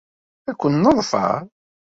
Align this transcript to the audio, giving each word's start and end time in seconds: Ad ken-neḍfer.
Ad 0.49 0.55
ken-neḍfer. 0.59 1.39